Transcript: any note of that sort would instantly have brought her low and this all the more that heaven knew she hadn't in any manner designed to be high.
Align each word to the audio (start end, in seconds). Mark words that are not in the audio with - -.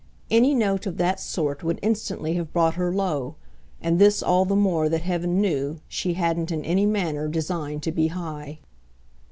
any 0.31 0.55
note 0.55 0.87
of 0.87 0.97
that 0.97 1.19
sort 1.19 1.63
would 1.63 1.77
instantly 1.83 2.33
have 2.33 2.51
brought 2.51 2.73
her 2.73 2.91
low 2.91 3.35
and 3.79 3.99
this 3.99 4.23
all 4.23 4.45
the 4.45 4.55
more 4.55 4.89
that 4.89 5.03
heaven 5.03 5.39
knew 5.39 5.79
she 5.87 6.15
hadn't 6.15 6.49
in 6.51 6.65
any 6.65 6.87
manner 6.87 7.27
designed 7.27 7.83
to 7.83 7.91
be 7.91 8.07
high. 8.07 8.57